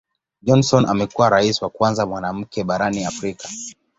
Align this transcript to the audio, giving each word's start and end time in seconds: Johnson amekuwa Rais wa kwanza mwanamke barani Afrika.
Johnson 0.41 0.85
amekuwa 0.85 1.29
Rais 1.29 1.61
wa 1.61 1.69
kwanza 1.69 2.05
mwanamke 2.05 2.63
barani 2.63 3.05
Afrika. 3.05 3.49